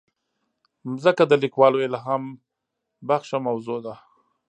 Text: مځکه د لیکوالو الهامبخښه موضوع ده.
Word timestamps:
مځکه 0.89 1.23
د 1.27 1.33
لیکوالو 1.43 1.83
الهامبخښه 1.87 3.37
موضوع 3.47 3.79
ده. 3.85 3.93